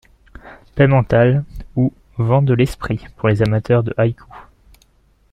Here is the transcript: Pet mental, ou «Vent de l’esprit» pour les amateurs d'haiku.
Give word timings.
Pet 0.73 0.87
mental, 0.87 1.45
ou 1.75 1.93
«Vent 2.17 2.41
de 2.41 2.55
l’esprit» 2.55 3.05
pour 3.17 3.27
les 3.29 3.43
amateurs 3.43 3.83
d'haiku. 3.83 4.25